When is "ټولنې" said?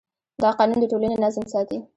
0.91-1.17